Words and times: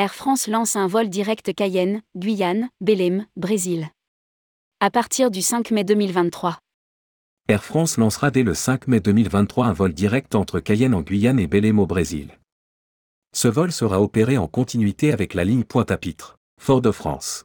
Air 0.00 0.14
France 0.14 0.48
lance 0.48 0.76
un 0.76 0.86
vol 0.86 1.10
direct 1.10 1.54
Cayenne, 1.54 2.00
Guyane, 2.16 2.70
Belém, 2.80 3.26
Brésil. 3.36 3.90
À 4.80 4.88
partir 4.88 5.30
du 5.30 5.42
5 5.42 5.72
mai 5.72 5.84
2023. 5.84 6.56
Air 7.48 7.62
France 7.62 7.98
lancera 7.98 8.30
dès 8.30 8.42
le 8.42 8.54
5 8.54 8.88
mai 8.88 9.00
2023 9.00 9.66
un 9.66 9.74
vol 9.74 9.92
direct 9.92 10.34
entre 10.34 10.58
Cayenne 10.58 10.94
en 10.94 11.02
Guyane 11.02 11.38
et 11.38 11.46
Belém 11.46 11.78
au 11.78 11.86
Brésil. 11.86 12.30
Ce 13.34 13.46
vol 13.46 13.72
sera 13.72 14.00
opéré 14.00 14.38
en 14.38 14.48
continuité 14.48 15.12
avec 15.12 15.34
la 15.34 15.44
ligne 15.44 15.64
Pointe-à-Pitre, 15.64 16.38
Fort-de-France. 16.58 17.44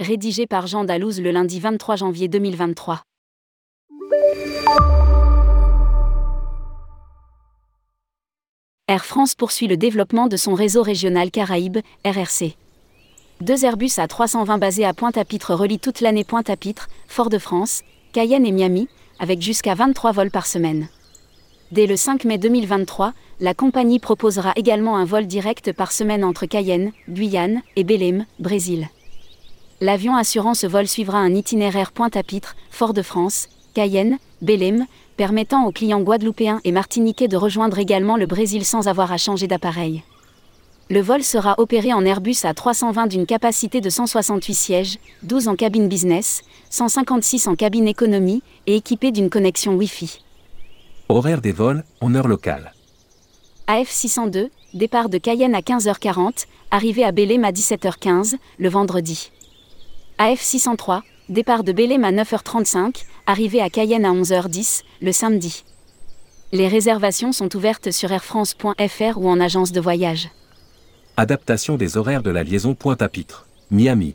Rédigé 0.00 0.48
par 0.48 0.66
Jean 0.66 0.82
Dalouse 0.82 1.20
le 1.20 1.30
lundi 1.30 1.60
23 1.60 1.94
janvier 1.94 2.26
2023. 2.26 3.04
Air 8.92 9.06
France 9.06 9.34
poursuit 9.34 9.68
le 9.68 9.78
développement 9.78 10.26
de 10.26 10.36
son 10.36 10.52
réseau 10.52 10.82
régional 10.82 11.30
Caraïbes, 11.30 11.78
RRC. 12.04 12.56
Deux 13.40 13.64
Airbus 13.64 13.86
A320 13.96 14.58
basés 14.58 14.84
à 14.84 14.92
Pointe-à-Pitre 14.92 15.54
relient 15.54 15.78
toute 15.78 16.02
l'année 16.02 16.24
Pointe-à-Pitre, 16.24 16.88
Fort-de-France, 17.08 17.80
Cayenne 18.12 18.44
et 18.44 18.52
Miami, 18.52 18.88
avec 19.18 19.40
jusqu'à 19.40 19.74
23 19.74 20.12
vols 20.12 20.30
par 20.30 20.46
semaine. 20.46 20.88
Dès 21.70 21.86
le 21.86 21.96
5 21.96 22.26
mai 22.26 22.36
2023, 22.36 23.14
la 23.40 23.54
compagnie 23.54 23.98
proposera 23.98 24.52
également 24.56 24.98
un 24.98 25.06
vol 25.06 25.26
direct 25.26 25.72
par 25.72 25.90
semaine 25.90 26.22
entre 26.22 26.44
Cayenne, 26.44 26.92
Guyane 27.08 27.62
et 27.76 27.84
Belém, 27.84 28.26
Brésil. 28.40 28.90
L'avion 29.80 30.14
assurant 30.16 30.52
ce 30.52 30.66
vol 30.66 30.86
suivra 30.86 31.16
un 31.16 31.34
itinéraire 31.34 31.92
Pointe-à-Pitre, 31.92 32.56
Fort-de-France, 32.70 33.48
Cayenne, 33.72 34.18
Belém, 34.40 34.86
permettant 35.16 35.66
aux 35.66 35.72
clients 35.72 36.00
guadeloupéens 36.00 36.60
et 36.64 36.72
martiniquais 36.72 37.28
de 37.28 37.36
rejoindre 37.36 37.78
également 37.78 38.16
le 38.16 38.26
Brésil 38.26 38.64
sans 38.64 38.88
avoir 38.88 39.12
à 39.12 39.16
changer 39.16 39.46
d'appareil. 39.46 40.02
Le 40.90 41.00
vol 41.00 41.22
sera 41.22 41.54
opéré 41.58 41.92
en 41.92 42.04
Airbus 42.04 42.42
A320 42.42 43.08
d'une 43.08 43.24
capacité 43.24 43.80
de 43.80 43.88
168 43.88 44.54
sièges, 44.54 44.98
12 45.22 45.48
en 45.48 45.56
cabine 45.56 45.88
business, 45.88 46.42
156 46.70 47.48
en 47.48 47.54
cabine 47.54 47.88
économie 47.88 48.42
et 48.66 48.76
équipé 48.76 49.10
d'une 49.10 49.30
connexion 49.30 49.74
Wi-Fi. 49.74 50.22
Horaire 51.08 51.40
des 51.40 51.52
vols, 51.52 51.84
en 52.00 52.14
heure 52.14 52.28
locale. 52.28 52.74
AF602, 53.68 54.50
départ 54.74 55.08
de 55.08 55.18
Cayenne 55.18 55.54
à 55.54 55.60
15h40, 55.60 56.46
arrivée 56.70 57.04
à 57.04 57.12
Belém 57.12 57.44
à 57.44 57.52
17h15, 57.52 58.34
le 58.58 58.68
vendredi. 58.68 59.30
AF603, 60.18 61.02
départ 61.32 61.64
de 61.64 61.72
Belém 61.72 62.04
à 62.04 62.12
9h35, 62.12 63.04
arrivée 63.26 63.60
à 63.60 63.70
Cayenne 63.70 64.04
à 64.04 64.12
11h10, 64.12 64.82
le 65.00 65.12
samedi. 65.12 65.64
Les 66.52 66.68
réservations 66.68 67.32
sont 67.32 67.56
ouvertes 67.56 67.90
sur 67.90 68.12
airfrance.fr 68.12 69.16
ou 69.16 69.28
en 69.28 69.40
agence 69.40 69.72
de 69.72 69.80
voyage. 69.80 70.28
Adaptation 71.16 71.76
des 71.76 71.96
horaires 71.96 72.22
de 72.22 72.30
la 72.30 72.42
liaison 72.44 72.74
Pointe-à-Pitre, 72.74 73.46
Miami. 73.70 74.14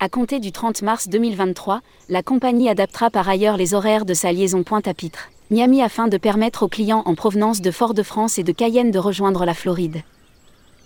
À 0.00 0.08
compter 0.08 0.40
du 0.40 0.52
30 0.52 0.82
mars 0.82 1.08
2023, 1.08 1.80
la 2.08 2.22
compagnie 2.22 2.68
adaptera 2.68 3.08
par 3.08 3.28
ailleurs 3.28 3.56
les 3.56 3.72
horaires 3.72 4.04
de 4.04 4.12
sa 4.12 4.32
liaison 4.32 4.62
Pointe-à-Pitre, 4.62 5.30
Miami 5.50 5.80
afin 5.80 6.08
de 6.08 6.18
permettre 6.18 6.64
aux 6.64 6.68
clients 6.68 7.02
en 7.06 7.14
provenance 7.14 7.60
de 7.60 7.70
Fort-de-France 7.70 8.38
et 8.38 8.42
de 8.42 8.52
Cayenne 8.52 8.90
de 8.90 8.98
rejoindre 8.98 9.44
la 9.44 9.54
Floride. 9.54 10.02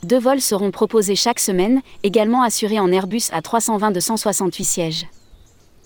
Deux 0.04 0.18
vols 0.18 0.40
seront 0.40 0.70
proposés 0.70 1.16
chaque 1.16 1.40
semaine, 1.40 1.80
également 2.02 2.42
assurés 2.42 2.78
en 2.78 2.92
Airbus 2.92 3.30
à 3.32 3.42
320 3.42 3.90
de 3.90 4.00
168 4.00 4.64
sièges. 4.64 5.06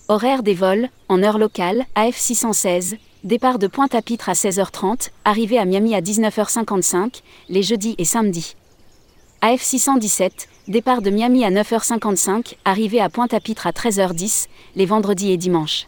Horaire 0.07 0.43
des 0.43 0.53
vols, 0.53 0.89
en 1.09 1.23
heure 1.23 1.39
locale, 1.39 1.83
AF616, 1.95 2.97
départ 3.23 3.57
de 3.57 3.65
Pointe-à-Pitre 3.65 4.29
à 4.29 4.33
16h30, 4.33 5.09
arrivée 5.23 5.57
à 5.57 5.65
Miami 5.65 5.95
à 5.95 6.01
19h55, 6.01 7.21
les 7.49 7.63
jeudis 7.63 7.95
et 7.97 8.05
samedis. 8.05 8.55
AF617, 9.41 10.47
départ 10.67 11.01
de 11.01 11.09
Miami 11.09 11.43
à 11.43 11.49
9h55, 11.49 12.55
arrivée 12.65 13.01
à 13.01 13.09
Pointe-à-Pitre 13.09 13.65
à 13.65 13.71
13h10, 13.71 14.45
les 14.75 14.85
vendredis 14.85 15.31
et 15.31 15.37
dimanches. 15.37 15.87